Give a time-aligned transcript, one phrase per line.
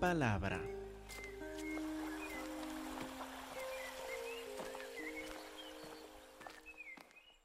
[0.00, 0.60] palabra.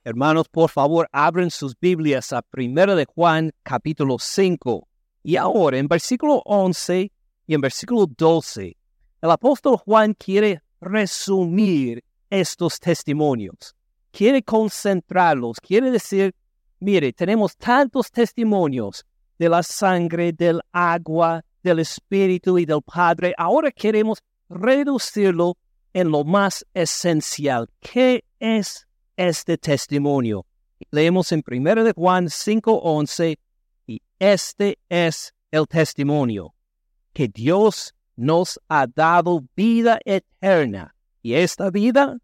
[0.06, 4.88] Hermanos, por favor, abren sus Biblias a 1 de Juan, capítulo 5.
[5.24, 7.12] Y ahora, en versículo 11
[7.48, 8.78] y en versículo 12,
[9.22, 13.76] el apóstol Juan quiere resumir estos testimonios.
[14.12, 16.34] Quiere concentrarlos, quiere decir,
[16.80, 19.04] mire, tenemos tantos testimonios
[19.38, 23.34] de la sangre, del agua, del Espíritu y del Padre.
[23.38, 25.58] Ahora queremos reducirlo
[25.94, 27.68] en lo más esencial.
[27.80, 30.46] ¿Qué es este testimonio?
[30.92, 33.38] Leemos en 1 de Juan 5:11
[33.88, 36.54] y este es el testimonio
[37.14, 42.18] que Dios nos ha dado vida eterna y esta vida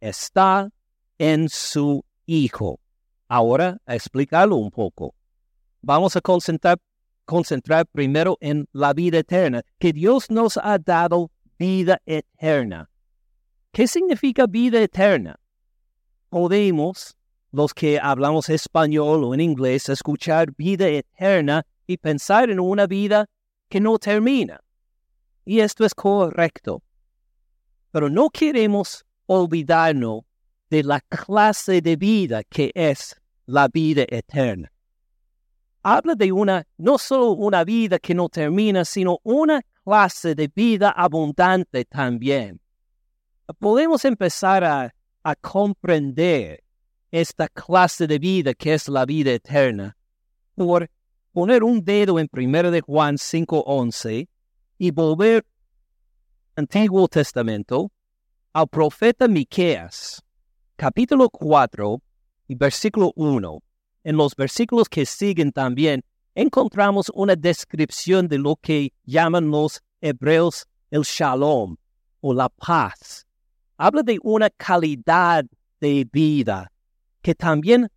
[0.00, 0.68] está
[1.18, 2.80] en su Hijo.
[3.28, 5.14] Ahora, explicarlo un poco.
[5.82, 6.78] Vamos a concentrar,
[7.24, 12.90] concentrar primero en la vida eterna, que Dios nos ha dado vida eterna.
[13.72, 15.38] ¿Qué significa vida eterna?
[16.28, 17.16] Podemos,
[17.52, 23.26] los que hablamos español o en inglés, escuchar vida eterna y pensar en una vida
[23.68, 24.60] que no termina.
[25.44, 26.82] Y esto es correcto.
[27.90, 30.22] Pero no queremos olvidarnos
[30.70, 34.73] de la clase de vida que es la vida eterna.
[35.86, 40.88] Habla de una, no solo una vida que no termina, sino una clase de vida
[40.88, 42.58] abundante también.
[43.58, 44.94] Podemos empezar a,
[45.40, 46.62] comprender
[47.10, 49.96] esta clase de vida que es la vida eterna
[50.54, 50.90] por
[51.32, 54.28] poner un dedo en 1 de Juan 5:11
[54.78, 55.46] y volver
[56.56, 57.90] Antiguo Testamento
[58.52, 60.22] al profeta Miqueas,
[60.76, 62.02] capítulo 4
[62.48, 63.63] y versículo 1.
[64.04, 66.02] En los versículos que siguen también
[66.34, 71.76] encontramos una descripción de lo que llaman los hebreos el shalom
[72.20, 73.26] o la paz.
[73.76, 75.44] Habla de una calidad
[75.80, 76.70] de vida
[77.22, 77.88] que también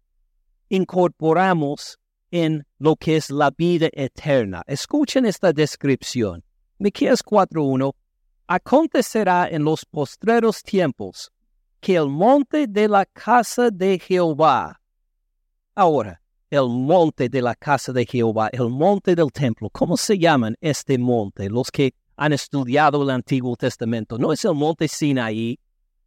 [0.69, 1.99] incorporamos
[2.31, 4.63] en lo que es la vida eterna.
[4.65, 6.43] Escuchen esta descripción.
[6.79, 7.93] Miqueas 4:1
[8.47, 11.31] Acontecerá en los postreros tiempos
[11.81, 14.79] que el monte de la casa de Jehová.
[15.79, 20.57] Ahora, el monte de la casa de Jehová, el monte del templo, ¿cómo se llaman
[20.59, 21.51] este monte?
[21.51, 24.17] Los que han estudiado el Antiguo Testamento.
[24.17, 25.59] No es el monte Sinaí,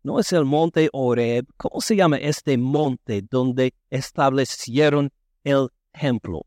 [0.02, 1.46] no es el monte Oreb.
[1.56, 5.12] ¿Cómo se llama este monte donde establecieron
[5.44, 6.46] el templo?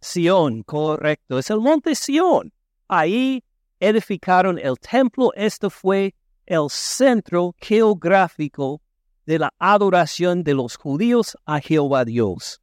[0.00, 2.54] Sión, correcto, es el monte Sión.
[2.88, 3.44] Ahí
[3.80, 5.30] edificaron el templo.
[5.34, 6.14] Esto fue
[6.46, 8.80] el centro geográfico
[9.26, 12.60] de la adoración de los judíos a Jehová Dios.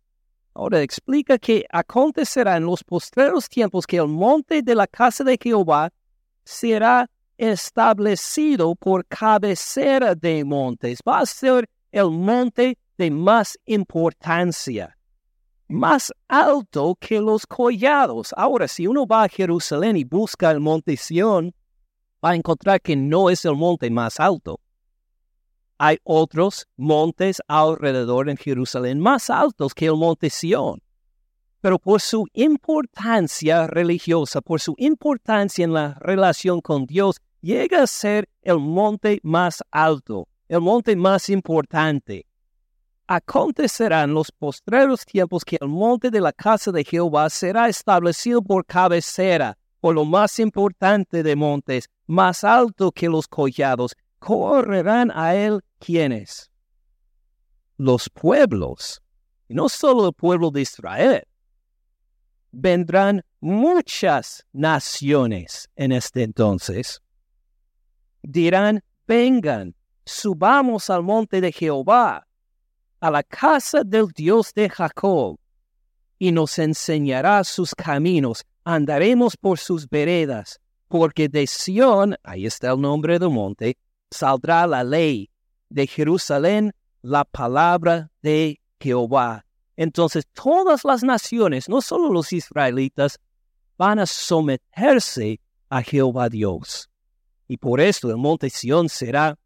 [0.55, 5.37] Ahora explica que acontecerá en los postreros tiempos que el monte de la casa de
[5.41, 5.91] Jehová
[6.45, 10.99] será establecido por cabecera de montes.
[11.07, 14.95] Va a ser el monte de más importancia,
[15.67, 18.33] más alto que los collados.
[18.37, 21.53] Ahora, si uno va a Jerusalén y busca el monte Sión,
[22.23, 24.59] va a encontrar que no es el monte más alto.
[25.85, 30.81] Hay otros montes alrededor en Jerusalén más altos que el monte Sión.
[31.59, 37.87] Pero por su importancia religiosa, por su importancia en la relación con Dios, llega a
[37.87, 42.27] ser el monte más alto, el monte más importante.
[43.05, 48.41] Acontecerá en los postreros tiempos que el monte de la casa de Jehová será establecido
[48.41, 55.35] por cabecera, por lo más importante de montes, más alto que los collados, correrán a
[55.35, 56.49] él quienes?
[57.77, 59.01] Los pueblos,
[59.47, 61.27] y no solo el pueblo de Israel.
[62.51, 67.01] Vendrán muchas naciones en este entonces.
[68.21, 69.75] Dirán, vengan,
[70.05, 72.25] subamos al monte de Jehová,
[72.99, 75.37] a la casa del Dios de Jacob,
[76.17, 82.79] y nos enseñará sus caminos, andaremos por sus veredas, porque de Sión, ahí está el
[82.79, 83.77] nombre del monte,
[84.09, 85.32] saldrá la ley,
[85.73, 89.45] de Jerusalén la palabra de Jehová.
[89.75, 93.19] Entonces todas las naciones, no solo los israelitas,
[93.77, 95.39] van a someterse
[95.69, 96.89] a Jehová Dios.
[97.47, 99.37] Y por esto el monte Sión será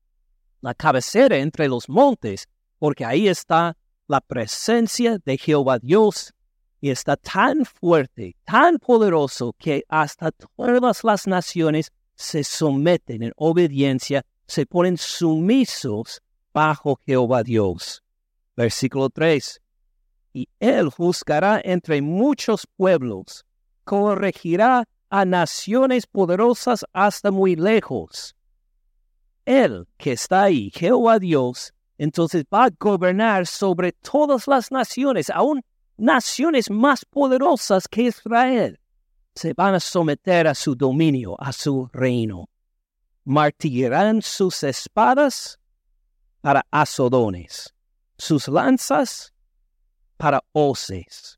[0.59, 2.47] la cabecera entre los montes,
[2.77, 3.77] porque ahí está
[4.07, 6.33] la presencia de Jehová Dios
[6.81, 14.25] y está tan fuerte, tan poderoso que hasta todas las naciones se someten en obediencia
[14.47, 16.21] se ponen sumisos
[16.53, 18.03] bajo Jehová Dios.
[18.55, 19.61] Versículo 3.
[20.33, 23.45] Y él juzgará entre muchos pueblos,
[23.83, 28.35] corregirá a naciones poderosas hasta muy lejos.
[29.45, 35.63] Él que está ahí, Jehová Dios, entonces va a gobernar sobre todas las naciones, aún
[35.97, 38.79] naciones más poderosas que Israel.
[39.35, 42.49] Se van a someter a su dominio, a su reino.
[43.27, 45.59] Martillarán sus espadas
[46.39, 47.73] para azodones,
[48.17, 49.33] sus lanzas
[50.15, 51.37] para hoces.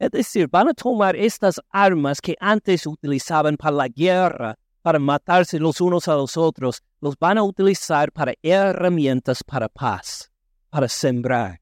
[0.00, 5.60] Es decir, van a tomar estas armas que antes utilizaban para la guerra, para matarse
[5.60, 10.32] los unos a los otros, los van a utilizar para herramientas para paz,
[10.70, 11.60] para sembrar,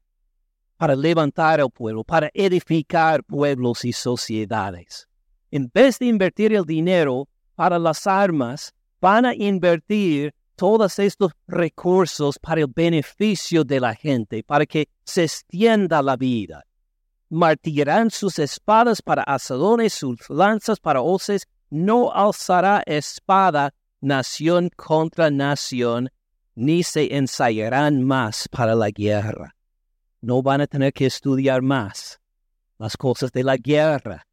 [0.77, 5.07] para levantar al pueblo, para edificar pueblos y sociedades.
[5.51, 12.39] En vez de invertir el dinero para las armas, van a invertir todos estos recursos
[12.39, 16.65] para el beneficio de la gente, para que se extienda la vida.
[17.29, 21.47] Martillarán sus espadas para asadones, sus lanzas para hoces.
[21.69, 26.09] No alzará espada nación contra nación,
[26.55, 29.55] ni se ensayarán más para la guerra.
[30.21, 32.19] No van a tener que estudiar más
[32.79, 34.25] las cosas de la guerra.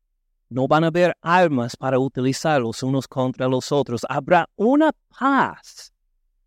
[0.54, 4.02] No van a haber armas para utilizar los unos contra los otros.
[4.08, 5.92] Habrá una paz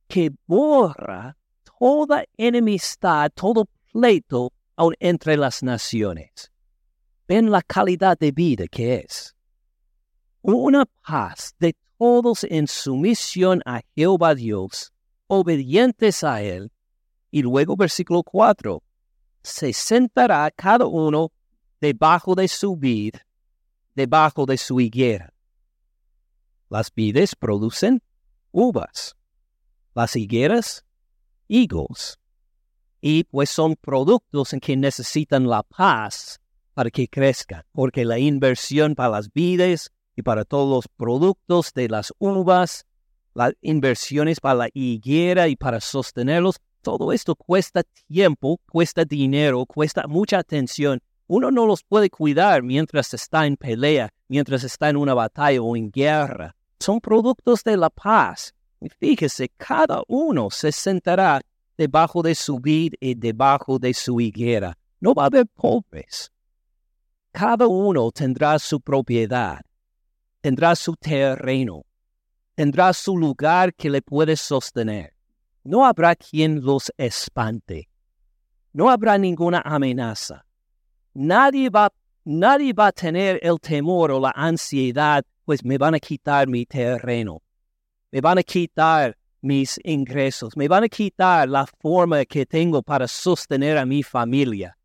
[0.08, 1.36] que borra
[1.78, 6.54] toda enemistad, todo pleito aún entre las naciones.
[7.28, 9.36] Ven la calidad de vida que es.
[10.42, 14.94] Una paz de todos en sumisión a Jehová Dios,
[15.28, 16.72] obedientes a Él.
[17.30, 18.82] Y luego versículo 4,
[19.44, 21.34] se sentará cada uno
[21.82, 23.16] debajo de su vid,
[23.98, 25.34] debajo de su higuera.
[26.70, 28.02] Las vides producen
[28.52, 29.18] uvas
[29.98, 30.86] las higueras,
[31.48, 32.20] higos.
[33.02, 36.40] Y pues son productos en que necesitan la paz
[36.76, 41.90] para que crezcan, porque la inversión para las vides y para todos los productos de
[41.90, 42.86] las uvas,
[43.34, 50.06] las inversiones para la higuera y para sostenerlos, todo esto cuesta tiempo, cuesta dinero, cuesta
[50.08, 51.02] mucha atención.
[51.28, 55.76] Uno no los puede cuidar mientras está en pelea, mientras está en una batalla o
[55.76, 56.56] en guerra.
[56.80, 58.54] Son productos de la paz
[59.00, 61.42] Fíjese, cada uno se sentará
[61.78, 64.78] debajo de su vid y debajo de su higuera.
[65.00, 66.32] No va a haber pobres.
[67.32, 69.62] Cada uno tendrá su propiedad,
[70.42, 71.86] tendrá su terreno,
[72.56, 75.14] tendrá su lugar que le puede sostener.
[75.64, 77.90] No habrá quien los espante.
[78.74, 80.46] No habrá ninguna amenaza.
[81.18, 81.90] Nadie va,
[82.26, 86.66] nadie va a tener el temor o la ansiedad, pues me van a quitar mi
[86.66, 87.42] terreno
[88.12, 93.08] me van a quitar mis ingresos, me van a quitar la forma que tengo para
[93.08, 94.78] sostener a mi familia.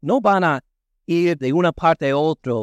[0.00, 0.64] No van a
[1.06, 2.54] ir de una parte a otra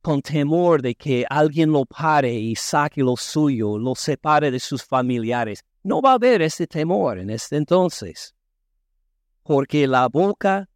[0.00, 4.82] con temor de que alguien lo pare y saque lo suyo, lo separe de sus
[4.82, 5.64] familiares.
[5.82, 8.34] No va a haber ese temor en este entonces,
[9.42, 10.68] porque la boca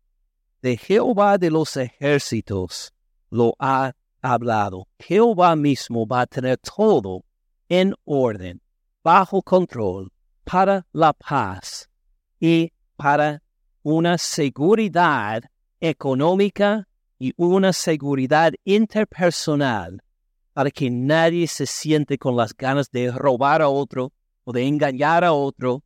[0.63, 2.95] de Jehová de los ejércitos
[3.31, 3.93] lo ha
[4.23, 4.87] hablado.
[4.99, 7.25] Jehová mismo va a tener todo
[7.69, 8.61] en orden
[9.03, 10.13] bajo control
[10.45, 11.91] para la paz
[12.39, 13.43] y para
[13.83, 15.43] una seguridad
[15.81, 16.87] económica
[17.19, 20.01] y una seguridad interpersonal
[20.53, 24.13] para que nadie se siente con las ganas de robar a otro
[24.45, 25.83] o de engañar a otro,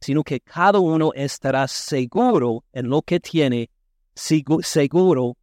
[0.00, 3.70] sino que cada uno estará seguro en lo que tiene,
[4.18, 5.36] seguro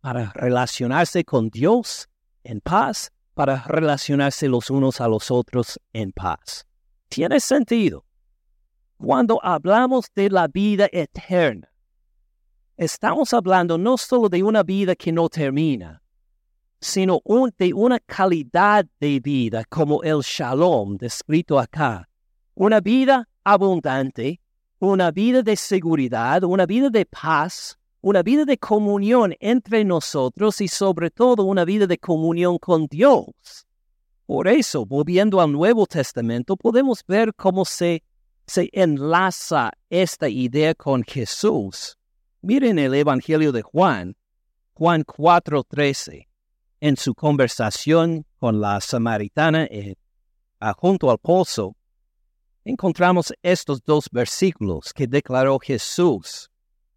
[0.00, 2.08] para relacionarse con Dios
[2.44, 6.66] en paz para relacionarse los unos a los otros en paz.
[7.08, 8.04] Tiene sentido.
[8.98, 11.68] Cuando hablamos de la vida eterna,
[12.76, 16.02] estamos hablando no solo de una vida que no termina,
[16.80, 17.20] sino
[17.58, 22.08] de una calidad de vida como el shalom descrito acá.
[22.54, 24.40] Una vida abundante,
[24.78, 30.68] una vida de seguridad, una vida de paz, una vida de comunión entre nosotros y
[30.68, 33.30] sobre todo una vida de comunión con Dios.
[34.26, 38.02] Por eso, volviendo al Nuevo Testamento, podemos ver cómo se,
[38.46, 41.96] se enlaza esta idea con Jesús.
[42.40, 44.16] Miren el Evangelio de Juan,
[44.74, 46.26] Juan 4:13,
[46.80, 49.94] en su conversación con la samaritana eh,
[50.76, 51.76] junto al pozo,
[52.64, 56.51] encontramos estos dos versículos que declaró Jesús.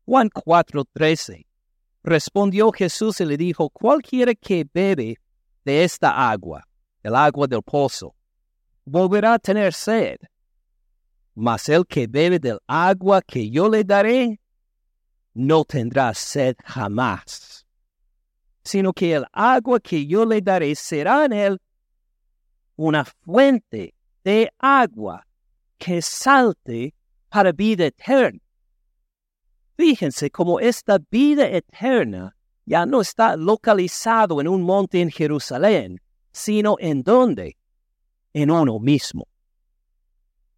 [0.05, 1.45] Juan 4:13.
[2.03, 5.17] Respondió Jesús y le dijo, cualquiera que bebe
[5.63, 6.63] de esta agua,
[7.01, 8.15] el agua del pozo,
[8.85, 10.17] volverá a tener sed.
[11.33, 14.39] Mas el que bebe del agua que yo le daré,
[15.33, 17.65] no tendrá sed jamás,
[18.63, 21.61] sino que el agua que yo le daré será en él
[22.75, 25.25] una fuente de agua
[25.79, 26.93] que salte
[27.29, 28.44] para vida eterna.
[29.77, 36.01] Fíjense cómo esta vida eterna ya no está localizado en un monte en Jerusalén,
[36.31, 37.57] sino en dónde?
[38.33, 39.27] En uno mismo.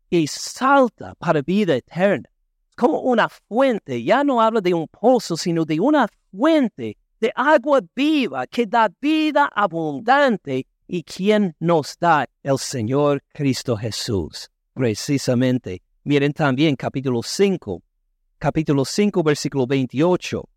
[0.09, 2.29] Y salta para vida eterna.
[2.75, 7.81] Como una fuente, ya no habla de un pozo, sino de una fuente de agua
[7.95, 14.49] viva que da vida abundante y quien nos da el Señor Cristo Jesús.
[14.73, 15.81] Precisamente.
[16.03, 17.81] Miren también capítulo 5,
[18.37, 20.47] capítulo 5, versículo 28.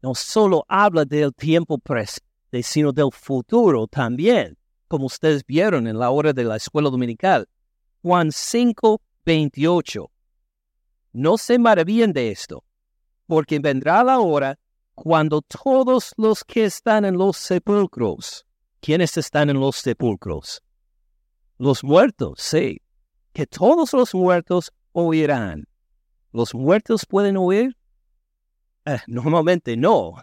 [0.00, 6.10] No solo habla del tiempo presente, sino del futuro también, como ustedes vieron en la
[6.10, 7.46] hora de la escuela dominical.
[8.02, 10.10] Juan 5, 28.
[11.12, 12.64] No se maravillen de esto,
[13.26, 14.58] porque vendrá la hora
[14.94, 18.46] cuando todos los que están en los sepulcros,
[18.80, 20.62] ¿quiénes están en los sepulcros?
[21.58, 22.80] Los muertos, sí,
[23.32, 25.67] que todos los muertos oirán.
[26.38, 27.76] ¿Los muertos pueden oír?
[28.84, 30.14] Eh, normalmente no.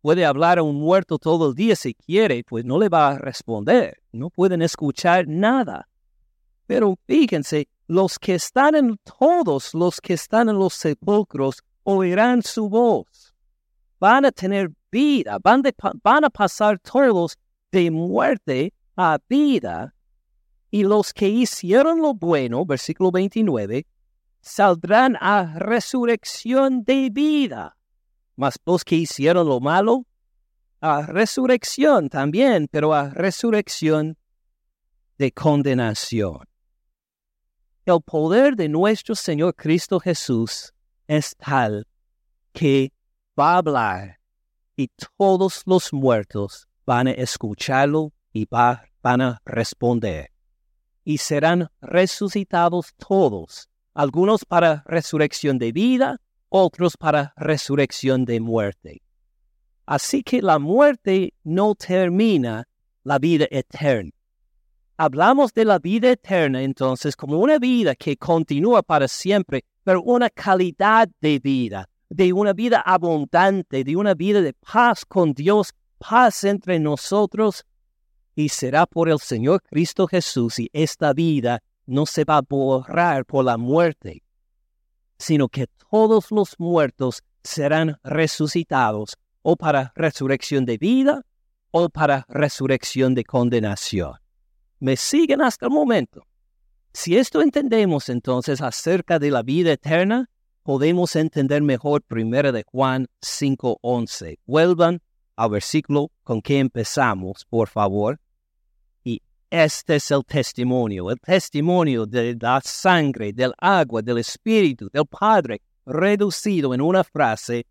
[0.00, 3.18] Puede hablar a un muerto todo el día si quiere, pues no le va a
[3.18, 4.00] responder.
[4.12, 5.88] No pueden escuchar nada.
[6.68, 12.68] Pero fíjense, los que están en todos los que están en los sepulcros oirán su
[12.68, 13.34] voz.
[13.98, 15.64] Van a tener vida, van,
[16.04, 17.36] van a pasar todos
[17.72, 19.92] de muerte a vida.
[20.70, 23.84] Y los que hicieron lo bueno, versículo 29,
[24.40, 27.76] saldrán a resurrección de vida.
[28.36, 30.06] Mas los que hicieron lo malo,
[30.80, 34.16] a resurrección también, pero a resurrección
[35.18, 36.46] de condenación.
[37.84, 40.72] El poder de nuestro Señor Cristo Jesús
[41.06, 41.86] es tal
[42.52, 42.92] que
[43.38, 44.20] va a hablar
[44.76, 50.30] y todos los muertos van a escucharlo y van a responder.
[51.04, 53.68] Y serán resucitados todos
[53.98, 59.02] algunos para resurrección de vida, otros para resurrección de muerte.
[59.86, 62.68] Así que la muerte no termina
[63.02, 64.12] la vida eterna.
[64.96, 70.30] Hablamos de la vida eterna entonces como una vida que continúa para siempre, pero una
[70.30, 76.44] calidad de vida, de una vida abundante, de una vida de paz con Dios, paz
[76.44, 77.64] entre nosotros,
[78.36, 83.24] y será por el Señor Cristo Jesús y esta vida no se va a borrar
[83.24, 84.22] por la muerte,
[85.18, 91.24] sino que todos los muertos serán resucitados o para resurrección de vida
[91.70, 94.12] o para resurrección de condenación.
[94.78, 96.26] ¿Me siguen hasta el momento?
[96.92, 100.28] Si esto entendemos entonces acerca de la vida eterna,
[100.62, 104.38] podemos entender mejor 1 de Juan 5:11.
[104.44, 105.00] Vuelvan
[105.36, 108.20] al versículo con que empezamos, por favor.
[109.50, 115.62] Este es el testimonio, el testimonio de la sangre, del agua, del Espíritu, del Padre,
[115.86, 117.66] reducido en una frase.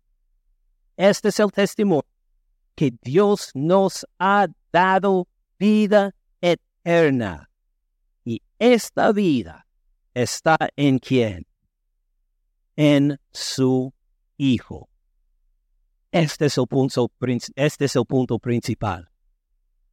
[0.96, 2.04] Este es el testimonio
[2.74, 7.48] que Dios nos ha dado vida eterna.
[8.24, 9.64] Y esta vida
[10.14, 11.46] está en quién?
[12.76, 13.92] En su
[14.36, 14.88] Hijo.
[16.10, 17.10] Este es el punto,
[17.56, 19.08] este es el punto principal.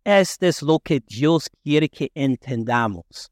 [0.06, 3.32] Este es lo que Dios quiere que entendamos.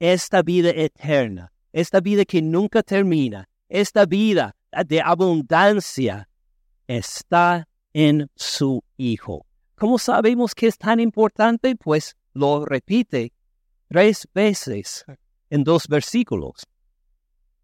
[0.00, 6.28] Esta vida eterna, esta vida que nunca termina, esta vida de abundancia
[6.88, 9.46] está en su Hijo.
[9.76, 11.76] ¿Cómo sabemos que es tan importante?
[11.76, 13.32] Pues lo repite
[13.86, 15.04] tres veces
[15.50, 16.66] en dos versículos.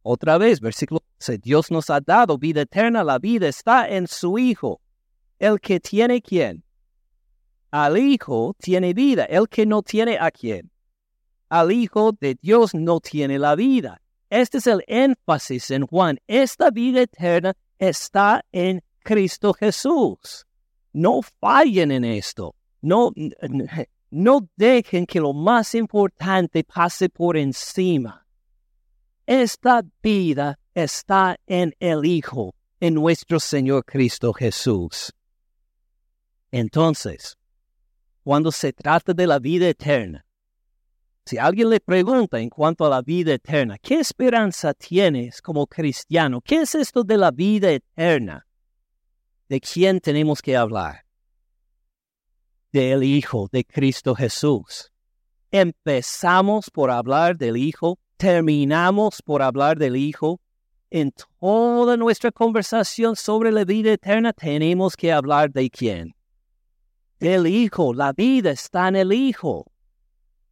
[0.03, 4.39] Otra vez, versículo 11, Dios nos ha dado vida eterna, la vida está en su
[4.39, 4.81] Hijo.
[5.41, 6.63] El que tiene quién?
[7.75, 10.71] Al Hijo tiene vida, el que no tiene a quién.
[11.49, 14.01] Al Hijo de Dios no tiene la vida.
[14.31, 16.21] Este es el énfasis en Juan.
[16.29, 20.47] Esta vida eterna está en Cristo Jesús.
[20.93, 22.55] No fallen en esto.
[22.81, 23.11] No,
[24.09, 28.25] no dejen que lo más importante pase por encima.
[29.27, 35.13] Esta vida está en el Hijo, en nuestro Señor Cristo Jesús.
[36.53, 37.37] Entonces,
[38.25, 40.25] cuando se trata de la vida eterna.
[41.27, 46.41] Si alguien le pregunta en cuanto a la vida eterna, ¿qué esperanza tienes como cristiano?
[46.41, 48.47] ¿Qué es esto de la vida eterna?
[49.49, 51.05] ¿De quién tenemos que hablar?
[52.73, 54.91] Del Hijo de Cristo Jesús.
[55.51, 60.41] Empezamos por hablar del Hijo, terminamos por hablar del Hijo.
[60.91, 66.15] En toda nuestra conversación sobre la vida eterna tenemos que hablar de quién?
[67.21, 69.71] El Hijo, la vida está en el Hijo.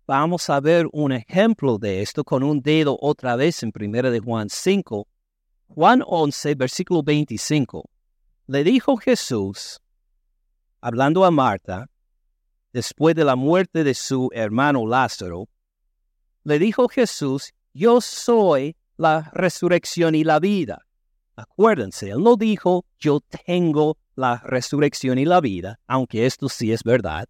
[0.07, 4.21] vamos a ver un ejemplo de esto con un dedo otra vez en 1 de
[4.21, 5.07] Juan 5.
[5.69, 7.89] Juan 11, versículo 25.
[8.47, 9.81] Le dijo Jesús,
[10.81, 11.89] hablando a Marta,
[12.73, 15.49] después de la muerte de su hermano Lázaro,
[16.45, 20.85] le dijo Jesús, yo soy la resurrección y la vida.
[21.37, 26.83] Acuérdense, él no dijo, yo tengo la resurrección y la vida, aunque esto sí es
[26.83, 27.29] verdad.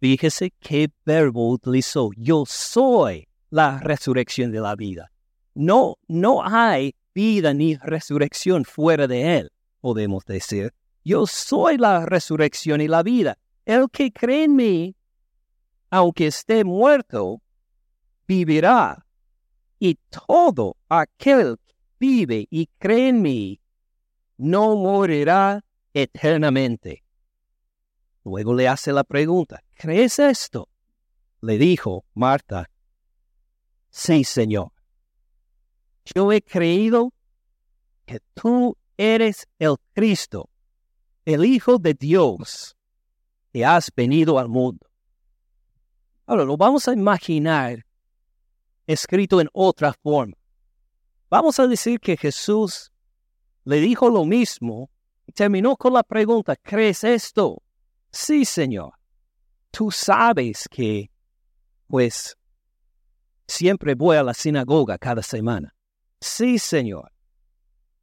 [0.00, 2.10] Fíjese qué verbo utilizó.
[2.16, 5.10] Yo soy la resurrección de la vida.
[5.54, 10.72] No, no hay vida ni resurrección fuera de él, podemos decir.
[11.04, 13.38] Yo soy la resurrección y la vida.
[13.64, 14.96] El que cree en mí,
[15.90, 17.42] aunque esté muerto,
[18.26, 19.04] vivirá.
[19.80, 23.60] Y todo aquel que vive y cree en mí,
[24.38, 27.04] no morirá eternamente.
[28.24, 30.68] Luego le hace la pregunta, ¿crees esto?
[31.40, 32.70] Le dijo Marta,
[33.90, 34.72] sí, Señor.
[36.14, 37.12] Yo he creído
[38.06, 40.48] que tú eres el Cristo,
[41.24, 42.76] el Hijo de Dios,
[43.52, 44.86] que has venido al mundo.
[46.26, 47.84] Ahora lo vamos a imaginar
[48.86, 50.36] escrito en otra forma.
[51.30, 52.90] Vamos a decir que Jesús
[53.68, 54.90] le dijo lo mismo
[55.26, 57.62] y terminó con la pregunta, ¿crees esto?
[58.10, 58.94] Sí, Señor.
[59.70, 61.10] Tú sabes que,
[61.86, 62.34] pues,
[63.46, 65.74] siempre voy a la sinagoga cada semana.
[66.18, 67.12] Sí, Señor.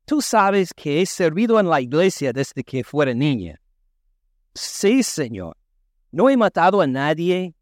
[0.06, 3.60] Tú sabes que he servido en la iglesia desde que fuera niña.
[4.54, 5.58] Sí, Señor.
[6.12, 7.56] No he matado a nadie,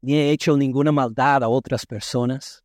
[0.00, 2.64] ni he hecho ninguna maldad a otras personas.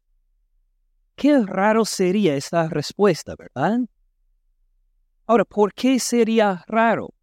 [1.16, 3.82] Qué raro sería esta respuesta, ¿verdad?
[5.30, 7.14] Ahora, ¿por qué sería raro?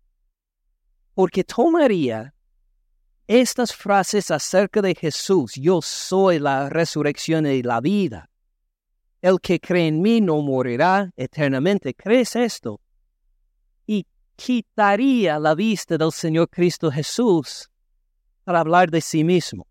[1.12, 2.32] Porque tomaría
[3.26, 8.30] estas frases acerca de Jesús, yo soy la resurrección y la vida.
[9.20, 11.94] El que cree en mí no morirá eternamente.
[11.94, 12.80] ¿Crees esto?
[13.88, 17.68] Y quitaría la vista del Señor Cristo Jesús
[18.44, 19.66] para hablar de sí mismo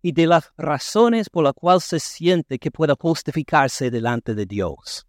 [0.00, 5.05] y de las razones por las cuales se siente que pueda justificarse delante de Dios.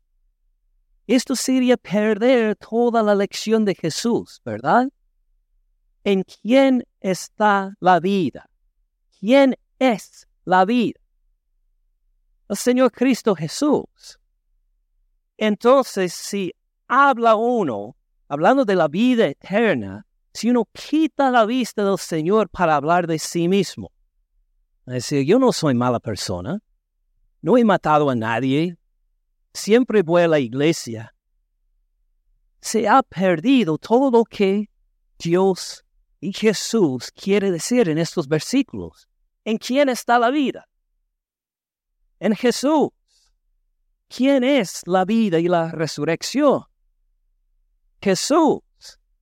[1.07, 4.89] Esto sería perder toda la lección de Jesús, ¿verdad?
[6.03, 8.49] ¿En quién está la vida?
[9.17, 10.99] ¿Quién es la vida?
[12.49, 14.19] El Señor Cristo Jesús.
[15.37, 16.53] Entonces, si
[16.87, 17.95] habla uno,
[18.27, 23.17] hablando de la vida eterna, si uno quita la vista del Señor para hablar de
[23.17, 23.91] sí mismo,
[24.87, 26.59] es decir, yo no soy mala persona,
[27.41, 28.77] no he matado a nadie,
[29.57, 31.13] siempre voy a la iglesia,
[32.61, 34.69] se ha perdido todo lo que
[35.19, 35.83] Dios
[36.19, 39.07] y Jesús quiere decir en estos versículos.
[39.45, 40.67] ¿En quién está la vida?
[42.19, 42.89] En Jesús.
[44.07, 46.63] ¿Quién es la vida y la resurrección?
[48.01, 48.61] Jesús.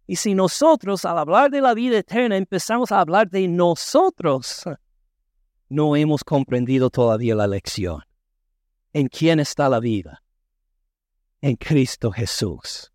[0.07, 4.63] Y si nosotros al hablar de la vida eterna empezamos a hablar de nosotros,
[5.69, 8.01] no hemos comprendido todavía la lección.
[8.93, 10.23] ¿En quién está la vida?
[11.45, 12.91] En Cristo Jesús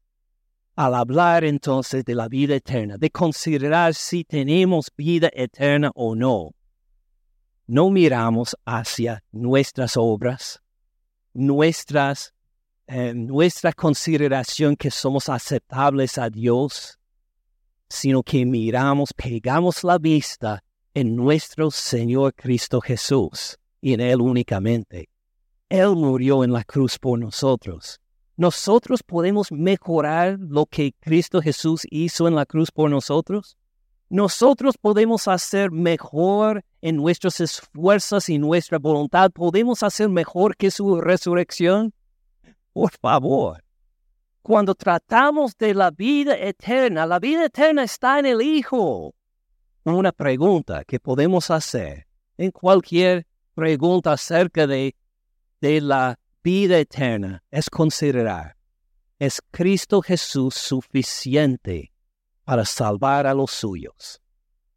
[0.74, 6.50] al hablar entonces de la vida eterna, de considerar si tenemos vida eterna o no,
[7.68, 10.60] no miramos hacia nuestras obras,
[11.32, 12.34] nuestras,
[12.88, 16.98] eh, nuestra consideración que somos aceptables a Dios,
[17.88, 25.08] sino que miramos, pegamos la vista en nuestro Señor Cristo Jesús y en Él únicamente.
[25.68, 28.00] Él murió en la cruz por nosotros
[28.40, 33.59] ¿Nosotros podemos mejorar lo que Cristo Jesús hizo en la cruz por nosotros?
[34.09, 39.31] ¿Nosotros podemos hacer mejor en nuestros esfuerzos y nuestra voluntad?
[39.31, 41.92] ¿Podemos hacer mejor que su resurrección?
[42.72, 43.62] Por favor.
[44.40, 49.14] Cuando tratamos de la vida eterna, la vida eterna está en el Hijo.
[49.85, 52.07] Una pregunta que podemos hacer
[52.38, 54.96] en cualquier pregunta acerca de,
[55.61, 58.57] de la vida eterna es considerar,
[59.18, 61.92] ¿es Cristo Jesús suficiente
[62.44, 64.20] para salvar a los suyos?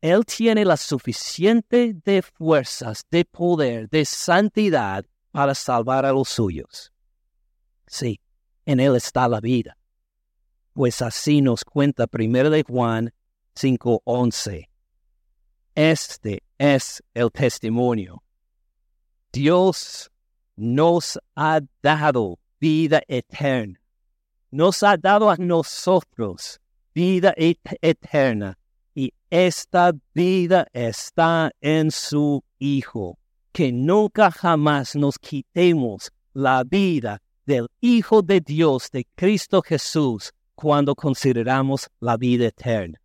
[0.02, 6.91] Él tiene la suficiente de fuerzas, de poder, de santidad para salvar a los suyos.
[7.88, 8.19] Sí,
[8.65, 9.78] en Él está la vida.
[10.73, 13.13] Pues así nos cuenta 1 de Juan
[13.56, 14.69] 5:11.
[15.76, 18.23] Este es el testimonio.
[19.32, 20.12] Dios
[20.56, 23.80] nos ha dado vida eterna.
[24.52, 26.60] Nos ha dado a nosotros
[26.94, 28.58] vida eterna.
[28.96, 33.18] Y esta vida está en su Hijo,
[33.52, 40.96] que nunca jamás nos quitemos la vida del Hijo de Dios, de Cristo Jesús, cuando
[40.96, 43.02] consideramos la vida eterna.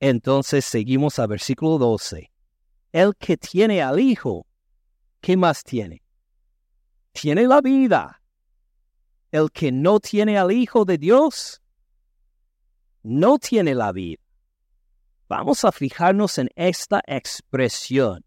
[0.00, 2.30] Entonces seguimos al versículo 12.
[2.92, 4.46] El que tiene al Hijo,
[5.20, 6.02] ¿qué más tiene?
[7.12, 8.20] Tiene la vida.
[9.30, 11.60] El que no tiene al Hijo de Dios,
[13.02, 14.22] no tiene la vida.
[15.28, 18.24] Vamos a fijarnos en esta expresión.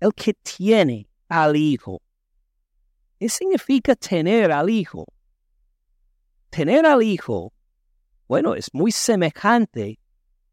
[0.00, 2.02] El que tiene al Hijo.
[3.18, 5.06] ¿Qué significa tener al Hijo?
[6.48, 7.52] Tener al Hijo,
[8.26, 9.98] bueno, es muy semejante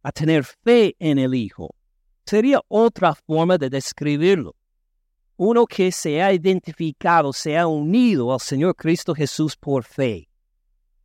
[0.03, 1.73] a tener fe en el Hijo.
[2.25, 4.56] Sería otra forma de describirlo.
[5.37, 10.27] Uno que se ha identificado, se ha unido al Señor Cristo Jesús por fe,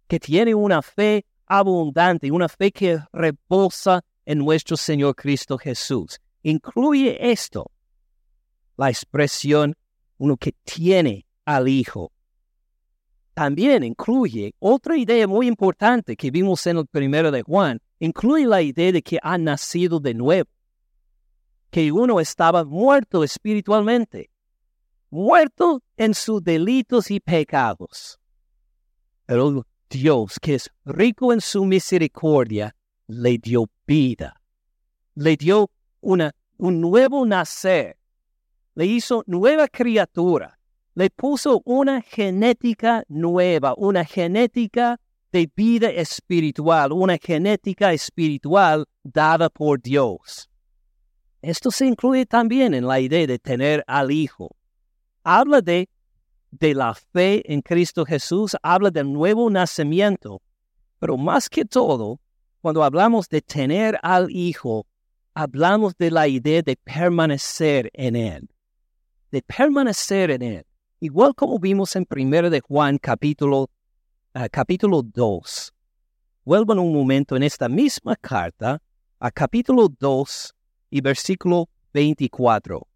[0.09, 6.19] que tiene una fe abundante, una fe que reposa en nuestro Señor Cristo Jesús.
[6.43, 7.71] Incluye esto,
[8.77, 9.77] la expresión
[10.19, 12.13] uno que tiene al Hijo.
[13.35, 18.63] También incluye otra idea muy importante que vimos en el primero de Juan, incluye la
[18.63, 20.49] idea de que ha nacido de nuevo,
[21.73, 24.31] que uno estaba muerto espiritualmente,
[25.09, 28.21] muerto en sus delitos y pecados.
[29.25, 34.39] Pero Dios, que es rico en su misericordia, le dio vida,
[35.15, 35.71] le dio
[36.03, 37.97] una, un nuevo nacer,
[38.75, 40.59] le hizo nueva criatura,
[40.95, 45.01] le puso una genética nueva, una genética
[45.33, 50.52] de vida espiritual, una genética espiritual dada por Dios.
[51.43, 54.57] Esto se incluye también en la idea de tener al Hijo.
[55.25, 55.89] Habla de
[56.53, 60.43] de la fe en Cristo Jesús, habla del nuevo nacimiento,
[60.99, 62.21] pero más que todo,
[62.61, 64.87] cuando hablamos de tener al Hijo,
[65.35, 68.49] hablamos de la idea de permanecer en Él,
[69.31, 70.67] de permanecer en Él,
[71.01, 73.71] igual como vimos en 1 de Juan capítulo,
[74.35, 75.73] uh, capítulo 2.
[76.45, 78.83] Vuelvan un momento en esta misma carta
[79.19, 80.55] a capítulo 2
[80.93, 82.87] y versículo 24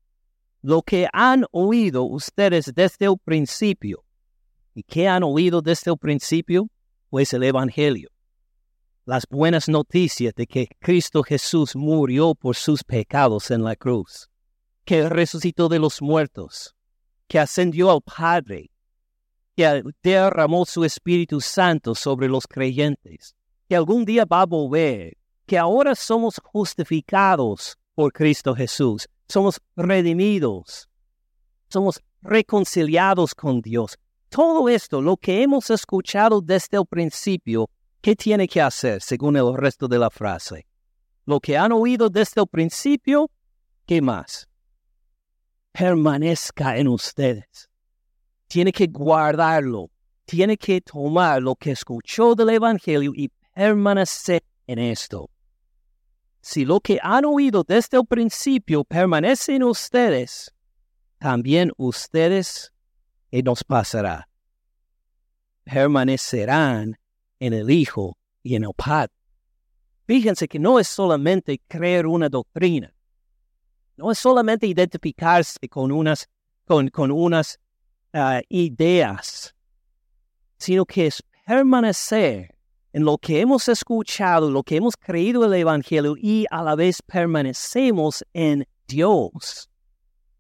[0.66, 4.04] lo que han oído ustedes desde el principio.
[4.74, 6.68] ¿Y qué han oído desde el principio?
[7.08, 8.10] Pues el Evangelio.
[9.04, 14.28] Las buenas noticias de que Cristo Jesús murió por sus pecados en la cruz,
[14.84, 16.74] que resucitó de los muertos,
[17.28, 18.72] que ascendió al Padre,
[19.54, 23.36] que derramó su Espíritu Santo sobre los creyentes,
[23.68, 30.88] que algún día va a volver, que ahora somos justificados por Cristo Jesús, somos redimidos,
[31.70, 33.98] somos reconciliados con Dios.
[34.28, 37.70] Todo esto, lo que hemos escuchado desde el principio,
[38.02, 40.66] ¿qué tiene que hacer según el resto de la frase?
[41.24, 43.30] Lo que han oído desde el principio,
[43.86, 44.46] ¿qué más?
[45.72, 47.70] Permanezca en ustedes.
[48.46, 49.90] Tiene que guardarlo,
[50.26, 55.30] tiene que tomar lo que escuchó del Evangelio y permanecer en esto
[56.46, 60.54] si lo que han oído desde el principio permanece en ustedes,
[61.18, 62.72] también ustedes
[63.32, 64.28] y nos pasará.
[65.64, 66.96] Permanecerán
[67.40, 69.12] en el Hijo y en el Padre.
[70.06, 72.94] Fíjense que no es solamente creer una doctrina,
[73.96, 76.28] no es solamente identificarse con unas,
[76.64, 77.58] con, con unas
[78.12, 79.52] ah, ideas,
[80.58, 82.55] sino que es permanecer
[82.96, 87.02] en lo que hemos escuchado, lo que hemos creído el Evangelio y a la vez
[87.02, 89.68] permanecemos en Dios.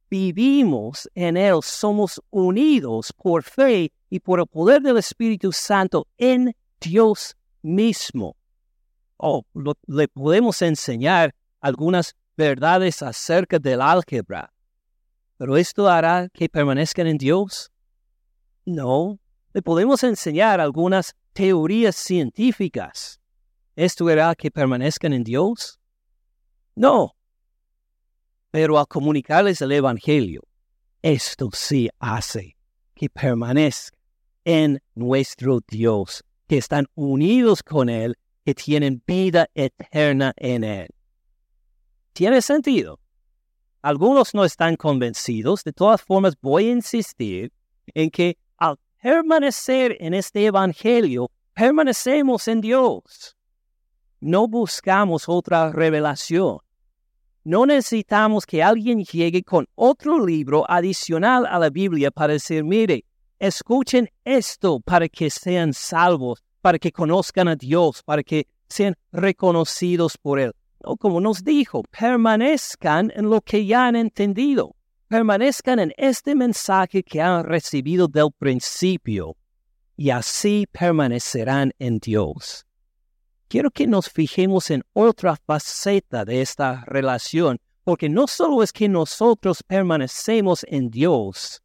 [0.08, 6.56] Vivimos en Él, somos unidos por fe y por el poder del Espíritu Santo en
[6.80, 8.38] Dios mismo.
[9.18, 9.42] Oh,
[9.86, 14.50] le podemos enseñar algunas verdades acerca del álgebra,
[15.36, 17.70] pero ¿esto hará que permanezcan en Dios?
[18.64, 19.18] No,
[19.56, 23.18] le podemos enseñar algunas teorías científicas,
[23.74, 25.80] ¿esto hará que permanezcan en Dios?
[26.74, 27.16] No.
[28.50, 30.42] Pero al comunicarles el Evangelio,
[31.00, 32.54] esto sí hace
[32.94, 33.98] que permanezcan
[34.44, 40.88] en nuestro Dios, que están unidos con Él, que tienen vida eterna en Él.
[42.12, 43.00] ¿Tiene sentido?
[43.80, 47.54] Algunos no están convencidos, de todas formas voy a insistir
[47.94, 48.36] en que
[49.00, 53.36] permanecer en este Evangelio, permanecemos en Dios.
[54.20, 56.58] No buscamos otra revelación.
[57.44, 63.04] No necesitamos que alguien llegue con otro libro adicional a la Biblia para decir, mire,
[63.38, 70.18] escuchen esto para que sean salvos, para que conozcan a Dios, para que sean reconocidos
[70.18, 70.52] por Él.
[70.82, 74.75] o como nos dijo, permanezcan en lo que ya han entendido,
[75.08, 79.36] permanezcan en este mensaje que han recibido del principio,
[79.96, 82.66] y así permanecerán en Dios.
[83.48, 88.88] Quiero que nos fijemos en otra faceta de esta relación, porque no solo es que
[88.88, 91.62] nosotros permanecemos en Dios,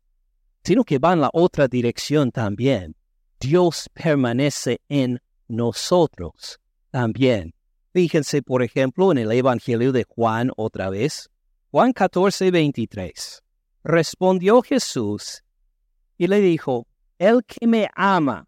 [0.64, 2.96] sino que va en la otra dirección también.
[3.40, 6.60] Dios permanece en nosotros
[6.92, 7.56] también.
[7.92, 11.30] Fíjense, por ejemplo, en el Evangelio de Juan otra vez.
[11.74, 13.42] Juan 14, 23.
[13.86, 15.42] Respondió Jesús
[16.18, 16.86] y le dijo,
[17.18, 18.46] El que me ama.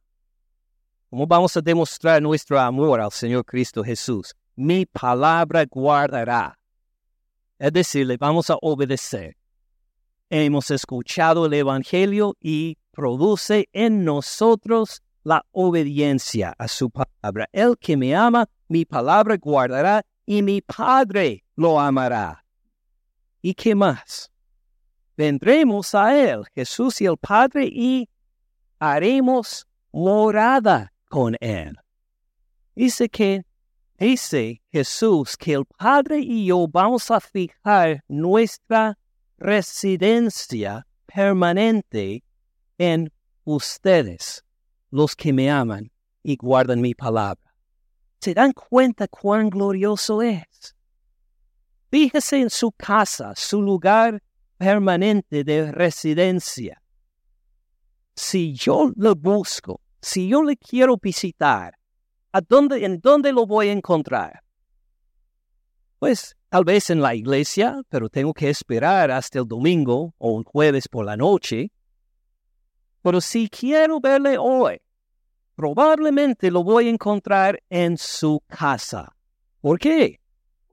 [1.09, 4.35] ¿Cómo vamos a demostrar nuestro amor al Señor Cristo Jesús?
[4.57, 6.59] Mi palabra guardará.
[7.57, 9.37] Es decir, le vamos a obedecer.
[10.29, 17.47] Hemos escuchado el Evangelio y produce en nosotros la obediencia a su palabra.
[17.53, 22.42] El que me ama, mi palabra guardará y mi Padre lo amará.
[23.45, 24.31] ¿Y qué más?
[25.17, 28.09] Vendremos a Él, Jesús y el Padre, y
[28.79, 31.77] haremos morada con Él.
[32.73, 33.43] Dice que,
[33.99, 38.97] dice Jesús que el Padre y yo vamos a fijar nuestra
[39.37, 42.23] residencia permanente
[42.77, 43.11] en
[43.43, 44.45] ustedes,
[44.89, 45.91] los que me aman
[46.23, 47.53] y guardan mi palabra.
[48.21, 50.73] ¿Se dan cuenta cuán glorioso es?
[51.93, 54.19] Fíjese en su casa, su lugar
[54.57, 56.81] permanente de residencia.
[58.15, 61.77] Si yo lo busco, si yo le quiero visitar,
[62.31, 64.41] ¿a ¿en dónde lo voy a encontrar?
[65.99, 70.43] Pues tal vez en la iglesia, pero tengo que esperar hasta el domingo o un
[70.43, 71.71] jueves por la noche.
[73.03, 74.81] Pero si quiero verle hoy,
[75.53, 79.15] probablemente lo voy a encontrar en su casa.
[79.61, 80.22] ¿Por qué?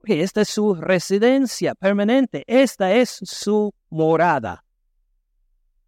[0.05, 4.63] Esta es su residencia permanente, esta es su morada.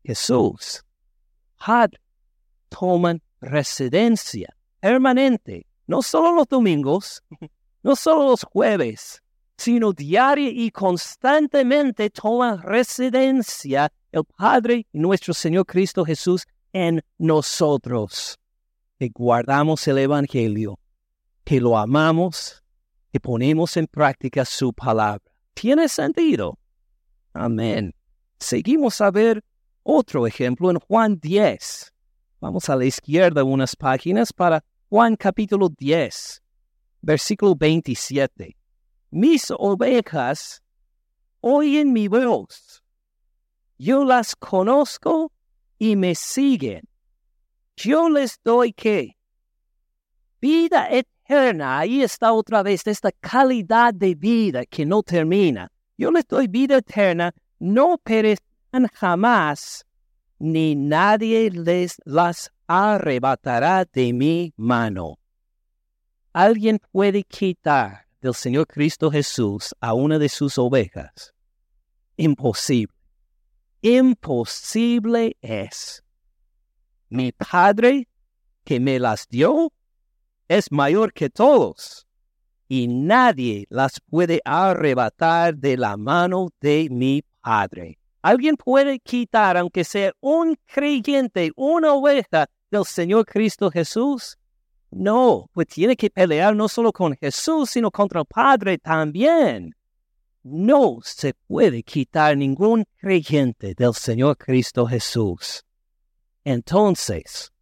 [0.04, 0.84] Jesús,
[1.58, 1.99] Padre,
[2.69, 7.23] toman residencia permanente, no solo los domingos,
[7.84, 9.21] no solo los jueves,
[9.58, 18.38] sino diaria y constantemente toma residencia el Padre y nuestro Señor Cristo Jesús en nosotros.
[18.99, 20.80] Que guardamos el Evangelio,
[21.43, 22.62] que lo amamos,
[23.13, 25.23] que ponemos en práctica su palabra.
[25.54, 26.58] ¿Tiene sentido?
[27.32, 27.93] Amén.
[28.39, 29.41] Seguimos a ver
[29.84, 31.93] otro ejemplo en Juan 10.
[32.41, 36.41] Vamos a la izquierda unas páginas para Juan capítulo 10,
[37.02, 38.58] versículo 27
[39.13, 40.63] mis ovejas
[41.41, 42.84] oyen mi voz.
[43.78, 45.32] Yo las conozco
[45.78, 46.89] y me siguen.
[47.76, 49.15] Yo les doy qué?
[50.41, 50.88] Vida
[51.34, 51.80] eterna.
[51.80, 55.72] Ahí está otra vez esta calidad de vida que no termina.
[55.98, 57.34] Yo les doy vida eterna.
[57.60, 59.86] No perecerán jamás,
[60.39, 65.17] ni nadie les las arrebatará de mi mano.
[66.34, 71.34] Alguien puede quitar del Señor Cristo Jesús a una de sus ovejas.
[72.17, 72.93] Imposible.
[73.82, 76.04] Imposible es.
[77.10, 78.08] Mi Padre
[78.63, 79.72] que me las dio
[80.47, 82.08] es mayor que todos
[82.67, 87.99] y nadie las puede arrebatar de la mano de mi Padre.
[88.23, 94.39] Alguien puede quitar, aunque sea un creyente, una oveja del Señor Cristo Jesús.
[94.89, 99.75] No, pues tiene que pelear no solo con Jesús, sino contra el Padre también.
[100.41, 105.63] No se puede quitar ningún creyente del Señor Cristo Jesús.
[106.43, 107.53] Entonces,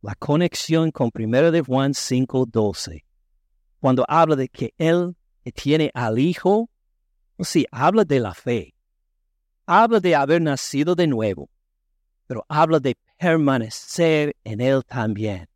[0.00, 3.04] la conexión con 1 de Juan 5:12,
[3.80, 5.16] cuando habla de que Él
[5.54, 6.68] tiene al Hijo,
[7.40, 8.74] sí, habla de la fe,
[9.66, 11.48] habla de haber nacido de nuevo,
[12.26, 15.48] pero habla de permanecer en Él también.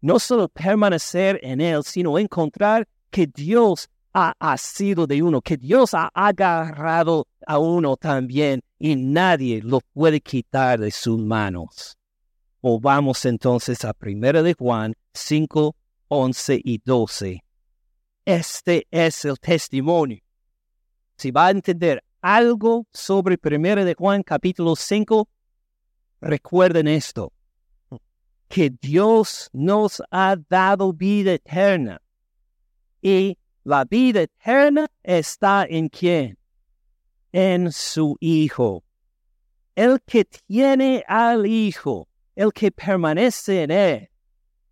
[0.00, 5.94] No solo permanecer en Él, sino encontrar que Dios ha, sido de uno, que Dios
[5.94, 11.96] ha agarrado a uno también y nadie lo puede quitar de sus manos.
[12.64, 15.74] O vamos entonces a 1 de Juan 5,
[16.06, 17.44] 11 y 12.
[18.24, 20.20] Este es el testimonio.
[21.16, 25.28] Si va a entender algo sobre 1 de Juan capítulo 5,
[26.20, 27.32] recuerden esto
[28.48, 32.00] que Dios nos ha dado vida eterna.
[33.00, 36.38] Y la vida eterna está en quién?
[37.32, 38.84] En su Hijo.
[39.74, 44.10] El que tiene al Hijo, el que permanece en Él,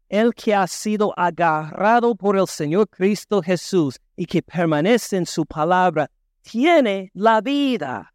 [0.09, 5.47] el que ha sido agarrado por el Señor Cristo Jesús y que permanece en su
[5.47, 6.11] palabra,
[6.43, 8.13] tiene la vida.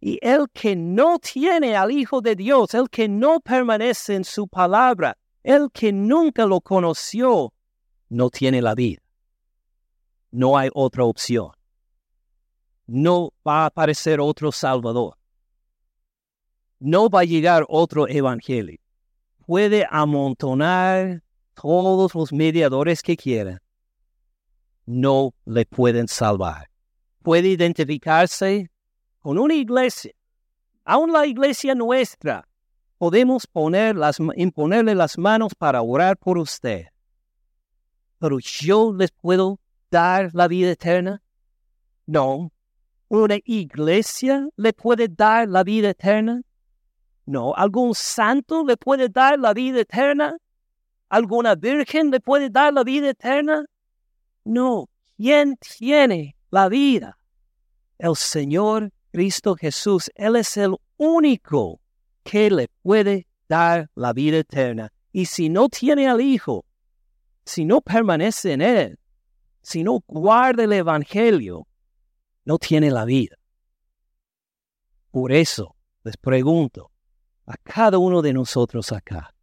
[0.00, 4.48] Y el que no tiene al Hijo de Dios, el que no permanece en su
[4.48, 7.52] palabra, el que nunca lo conoció,
[8.08, 9.00] no tiene la vida.
[10.32, 11.52] No hay otra opción.
[12.86, 15.16] No va a aparecer otro Salvador.
[16.84, 18.76] No va a llegar otro Evangelio.
[19.46, 21.22] Puede amontonar
[21.54, 23.60] todos los mediadores que quieran.
[24.84, 26.68] No le pueden salvar.
[27.22, 28.68] Puede identificarse
[29.20, 30.10] con una iglesia,
[30.84, 32.48] aún la iglesia nuestra,
[32.98, 36.86] podemos poner las, imponerle las manos para orar por usted.
[38.18, 41.22] Pero yo les puedo dar la vida eterna.
[42.06, 42.50] No.
[43.06, 46.42] ¿Una iglesia le puede dar la vida eterna?
[47.26, 47.54] No.
[47.54, 50.36] ¿Algún santo le puede dar la vida eterna?
[51.08, 53.64] ¿Alguna virgen le puede dar la vida eterna?
[54.44, 54.88] No.
[55.16, 57.18] ¿Quién tiene la vida?
[57.98, 61.80] El Señor Cristo Jesús, Él es el único
[62.24, 64.92] que le puede dar la vida eterna.
[65.12, 66.64] Y si no tiene al Hijo,
[67.44, 68.98] si no permanece en Él,
[69.60, 71.66] si no guarda el Evangelio,
[72.44, 73.36] no tiene la vida.
[75.10, 76.91] Por eso les pregunto
[77.46, 79.34] a cada uno de nosotros acá,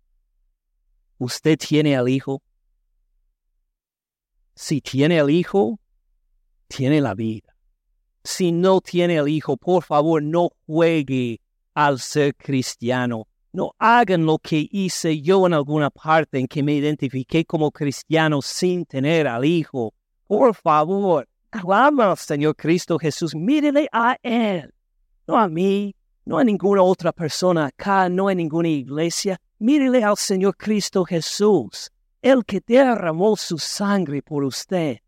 [1.17, 2.41] ¿usted tiene al Hijo?
[4.55, 5.79] Si tiene al Hijo,
[6.67, 7.49] tiene la vida
[8.23, 11.41] si no tiene el Hijo, por favor, no juegue
[11.73, 13.27] al ser cristiano.
[13.51, 18.41] No hagan lo que hice yo en alguna parte en que me identifiqué como cristiano
[18.41, 19.93] sin tener al Hijo.
[20.27, 23.33] Por favor, clama al Señor Cristo Jesús.
[23.33, 24.71] Mírele a Él,
[25.27, 25.95] no a mí,
[26.29, 29.41] no a ninguna otra persona acá, no a ninguna iglesia.
[29.57, 31.89] Mírele al Señor Cristo Jesús,
[32.21, 34.99] el que derramó su sangre por usted,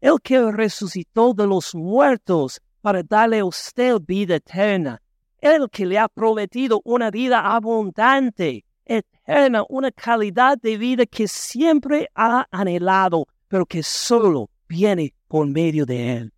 [0.00, 5.02] el que resucitó de los muertos para darle a usted vida eterna.
[5.38, 12.08] El que le ha prometido una vida abundante, eterna, una calidad de vida que siempre
[12.14, 16.32] ha anhelado, pero que solo viene por medio de Él.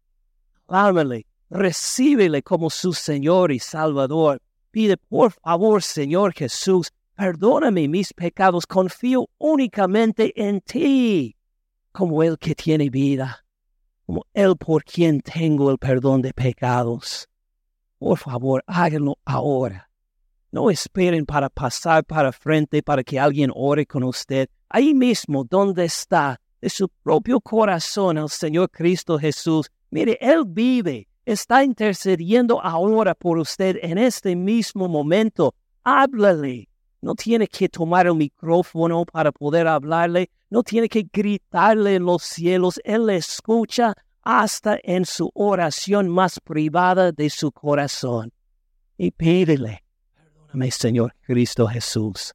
[0.67, 4.41] Clámale, recíbele como su Señor y Salvador.
[4.71, 11.37] Pide, por favor, Señor Jesús, perdóname mis pecados, confío únicamente en ti,
[11.93, 13.43] como el que tiene vida
[14.07, 17.29] como Él por quien tengo el perdón de pecados.
[17.99, 19.89] Por favor, háganlo ahora.
[20.51, 24.49] No esperen para pasar para frente para que alguien ore con usted.
[24.69, 29.71] Ahí mismo donde está, de su propio corazón, el Señor Cristo Jesús.
[29.91, 35.55] Mire, Él vive, está intercediendo ahora por usted en este mismo momento.
[35.85, 36.69] Háblale.
[37.01, 40.31] No tiene que tomar el micrófono para poder hablarle.
[40.51, 42.81] No tiene que gritarle en los cielos.
[42.85, 48.33] Él escucha hasta en su oración más privada de su corazón.
[48.97, 52.33] Y pídele, perdóname Señor Cristo Jesús,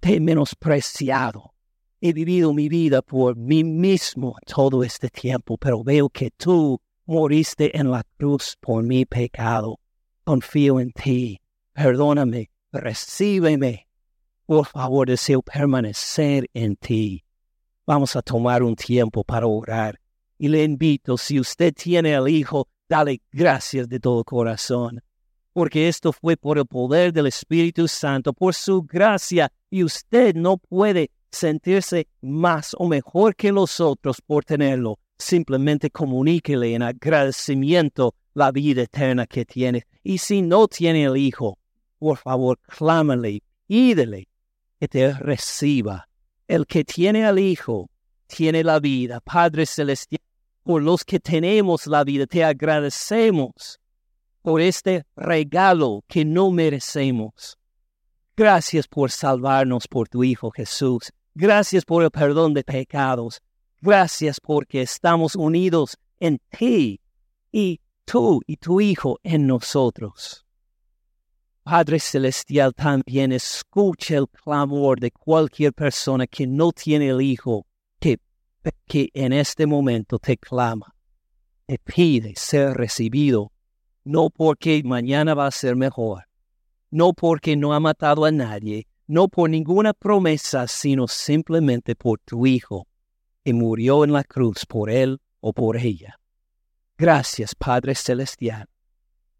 [0.00, 1.54] te he menospreciado.
[2.00, 7.76] He vivido mi vida por mí mismo todo este tiempo, pero veo que tú moriste
[7.76, 9.80] en la cruz por mi pecado.
[10.24, 11.40] Confío en ti.
[11.72, 13.86] Perdóname, recíbeme
[14.46, 17.24] por favor, deseo permanecer en ti.
[17.86, 19.98] Vamos a tomar un tiempo para orar.
[20.36, 25.02] Y le invito, si usted tiene al Hijo, dale gracias de todo corazón.
[25.54, 30.58] Porque esto fue por el poder del Espíritu Santo, por su gracia, y usted no
[30.58, 34.98] puede sentirse más o mejor que los otros por tenerlo.
[35.22, 39.86] Simplemente comuníquele en agradecimiento la vida eterna que tiene.
[40.02, 41.58] Y si no tiene el Hijo,
[42.00, 44.26] por favor, clámale, pídele
[44.80, 46.08] que te reciba.
[46.48, 47.88] El que tiene al Hijo
[48.26, 49.20] tiene la vida.
[49.20, 50.20] Padre Celestial,
[50.64, 53.78] por los que tenemos la vida, te agradecemos
[54.42, 57.56] por este regalo que no merecemos.
[58.36, 61.12] Gracias por salvarnos por tu Hijo Jesús.
[61.32, 63.40] Gracias por el perdón de pecados.
[63.84, 67.00] Gracias porque estamos unidos en ti
[67.50, 70.46] y tú y tu Hijo en nosotros.
[71.64, 77.66] Padre Celestial también escucha el clamor de cualquier persona que no tiene el Hijo,
[77.98, 78.20] que,
[78.86, 80.94] que en este momento te clama,
[81.66, 83.50] te pide ser recibido,
[84.04, 86.28] no porque mañana va a ser mejor,
[86.88, 92.46] no porque no ha matado a nadie, no por ninguna promesa, sino simplemente por tu
[92.46, 92.86] Hijo,
[93.44, 96.18] que murió en la cruz por él o por ella.
[96.96, 98.68] Gracias, Padre Celestial,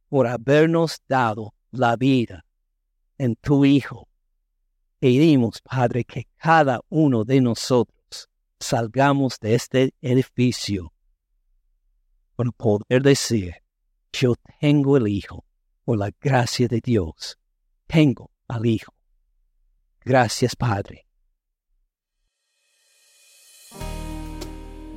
[0.08, 2.44] por habernos dado la vida
[3.18, 4.08] en tu Hijo.
[4.98, 8.28] pedimos, Padre, que cada uno de nosotros
[8.60, 10.92] salgamos de este edificio
[12.36, 13.54] con poder decir,
[14.12, 15.44] yo tengo el Hijo,
[15.84, 17.38] por la gracia de Dios,
[17.86, 18.94] tengo al Hijo.
[20.04, 21.06] Gracias, Padre.